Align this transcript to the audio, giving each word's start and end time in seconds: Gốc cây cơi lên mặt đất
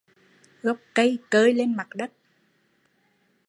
Gốc 0.61 0.77
cây 0.93 1.19
cơi 1.29 1.53
lên 1.53 1.75
mặt 1.77 1.87
đất 1.95 2.11